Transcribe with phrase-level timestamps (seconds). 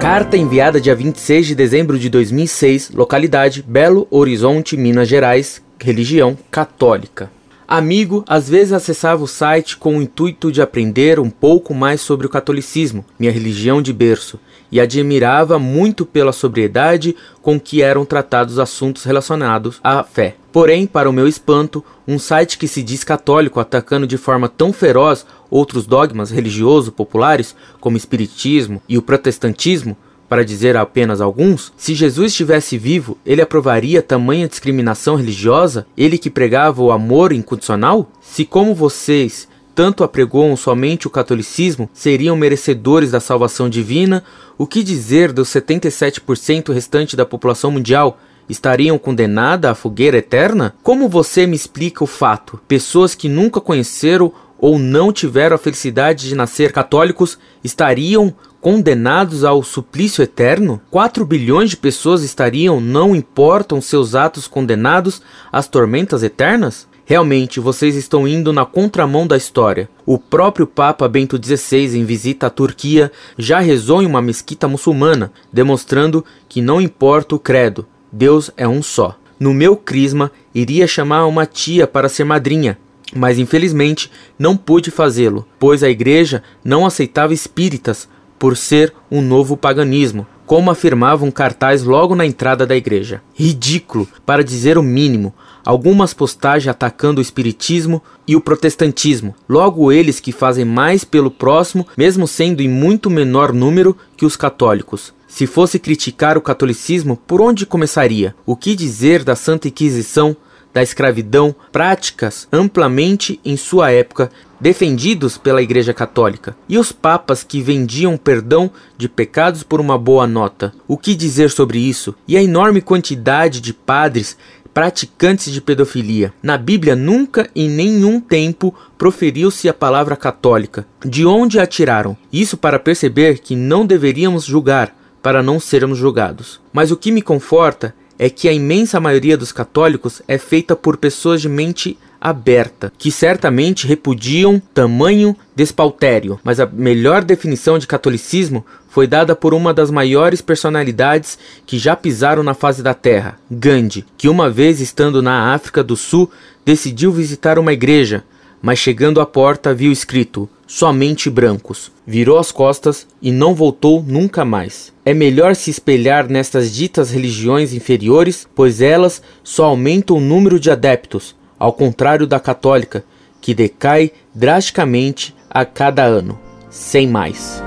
[0.00, 7.30] Carta enviada dia 26 de dezembro de 2006, localidade Belo Horizonte, Minas Gerais, religião católica.
[7.66, 12.26] Amigo, às vezes acessava o site com o intuito de aprender um pouco mais sobre
[12.26, 14.38] o catolicismo, minha religião de berço,
[14.70, 20.36] e admirava muito pela sobriedade com que eram tratados assuntos relacionados à fé.
[20.52, 24.72] Porém, para o meu espanto, um site que se diz católico atacando de forma tão
[24.72, 29.96] feroz outros dogmas religiosos populares, como o espiritismo e o protestantismo,
[30.28, 35.86] para dizer apenas alguns, se Jesus estivesse vivo, ele aprovaria tamanha discriminação religiosa?
[35.96, 38.10] Ele que pregava o amor incondicional?
[38.20, 44.24] Se, como vocês tanto apregoam somente o catolicismo, seriam merecedores da salvação divina,
[44.56, 48.18] o que dizer dos 77% restante da população mundial?
[48.48, 50.74] Estariam condenadas à fogueira eterna?
[50.82, 52.58] Como você me explica o fato?
[52.66, 59.62] Pessoas que nunca conheceram ou não tiveram a felicidade de nascer católicos estariam condenados ao
[59.62, 60.80] suplício eterno?
[60.90, 65.20] 4 bilhões de pessoas estariam, não importam seus atos, condenados
[65.52, 66.88] às tormentas eternas?
[67.08, 69.88] Realmente, vocês estão indo na contramão da história.
[70.04, 75.32] O próprio Papa Bento XVI, em visita à Turquia, já rezou em uma mesquita muçulmana,
[75.52, 79.16] demonstrando que não importa o credo, Deus é um só.
[79.38, 82.76] No meu crisma, iria chamar uma tia para ser madrinha,
[83.14, 89.56] mas infelizmente não pude fazê-lo, pois a igreja não aceitava espíritas por ser um novo
[89.56, 93.20] paganismo, como afirmava um cartaz logo na entrada da igreja.
[93.34, 100.20] Ridículo, para dizer o mínimo, algumas postagens atacando o espiritismo e o protestantismo, logo eles
[100.20, 105.12] que fazem mais pelo próximo, mesmo sendo em muito menor número que os católicos.
[105.26, 108.34] Se fosse criticar o catolicismo, por onde começaria?
[108.46, 110.36] O que dizer da Santa Inquisição,
[110.76, 117.62] da escravidão, práticas amplamente em sua época defendidos pela Igreja Católica, e os papas que
[117.62, 120.74] vendiam perdão de pecados por uma boa nota.
[120.86, 122.14] O que dizer sobre isso?
[122.28, 124.36] E a enorme quantidade de padres
[124.74, 126.34] praticantes de pedofilia.
[126.42, 130.86] Na Bíblia nunca em nenhum tempo proferiu-se a palavra católica.
[131.02, 132.14] De onde a tiraram?
[132.30, 136.60] Isso para perceber que não deveríamos julgar, para não sermos julgados.
[136.70, 140.96] Mas o que me conforta é que a imensa maioria dos católicos é feita por
[140.96, 148.64] pessoas de mente aberta, que certamente repudiam tamanho despautério, mas a melhor definição de catolicismo
[148.88, 154.04] foi dada por uma das maiores personalidades que já pisaram na face da terra, Gandhi,
[154.16, 156.30] que uma vez estando na África do Sul
[156.64, 158.24] decidiu visitar uma igreja,
[158.62, 161.92] mas chegando à porta viu escrito somente brancos.
[162.06, 164.95] Virou as costas e não voltou nunca mais.
[165.08, 170.68] É melhor se espelhar nestas ditas religiões inferiores, pois elas só aumentam o número de
[170.68, 173.04] adeptos, ao contrário da católica,
[173.40, 176.36] que decai drasticamente a cada ano.
[176.68, 177.62] Sem mais.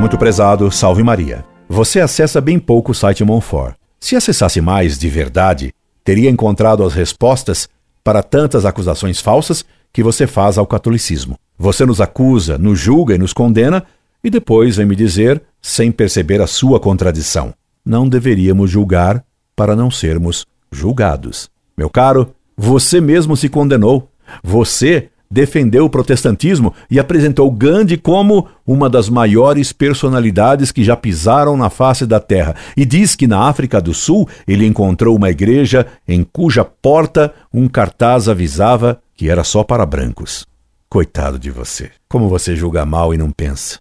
[0.00, 1.44] Muito prezado, salve Maria.
[1.68, 3.76] Você acessa bem pouco o site Monfort.
[4.00, 5.72] Se acessasse mais de verdade,
[6.02, 7.68] teria encontrado as respostas
[8.02, 11.38] para tantas acusações falsas que você faz ao catolicismo.
[11.58, 13.84] Você nos acusa, nos julga e nos condena,
[14.22, 17.54] e depois vem me dizer, sem perceber a sua contradição:
[17.84, 21.48] não deveríamos julgar para não sermos julgados.
[21.76, 24.08] Meu caro, você mesmo se condenou.
[24.42, 31.56] Você defendeu o protestantismo e apresentou Gandhi como uma das maiores personalidades que já pisaram
[31.56, 32.54] na face da terra.
[32.76, 37.68] E diz que na África do Sul ele encontrou uma igreja em cuja porta um
[37.68, 40.46] cartaz avisava que era só para brancos.
[40.94, 41.90] Coitado de você.
[42.08, 43.80] Como você julga mal e não pensa?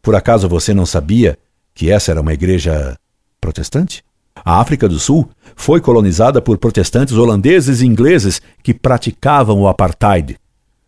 [0.00, 1.36] Por acaso você não sabia
[1.74, 2.98] que essa era uma igreja
[3.38, 4.02] protestante?
[4.34, 10.38] A África do Sul foi colonizada por protestantes holandeses e ingleses que praticavam o apartheid.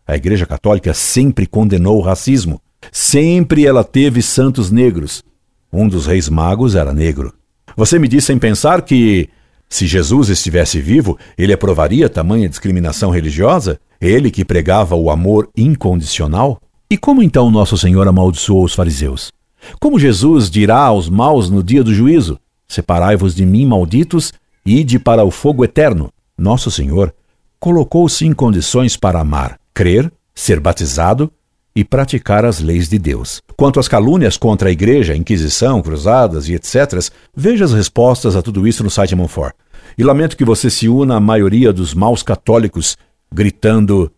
[0.07, 2.59] A Igreja Católica sempre condenou o racismo.
[2.91, 5.23] Sempre ela teve santos negros.
[5.71, 7.31] Um dos reis magos era negro.
[7.75, 9.29] Você me disse sem pensar que,
[9.69, 13.79] se Jesus estivesse vivo, ele aprovaria tamanha discriminação religiosa?
[13.99, 16.59] Ele que pregava o amor incondicional?
[16.89, 19.31] E como então Nosso Senhor amaldiçoou os fariseus?
[19.79, 24.31] Como Jesus dirá aos maus no dia do juízo: Separai-vos de mim, malditos,
[24.65, 26.11] e ide para o fogo eterno?
[26.37, 27.13] Nosso Senhor
[27.59, 31.31] colocou-se em condições para amar crer, ser batizado
[31.75, 33.43] e praticar as leis de Deus.
[33.55, 36.99] Quanto às calúnias contra a igreja, Inquisição, cruzadas e etc.,
[37.35, 39.53] veja as respostas a tudo isso no site Monfort.
[39.95, 42.97] E lamento que você se una à maioria dos maus católicos
[43.31, 44.11] gritando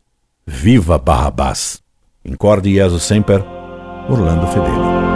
[0.46, 1.82] Viva Barrabás!
[2.24, 3.44] Incorde Jesus Semper,
[4.10, 5.09] Orlando Fedeli.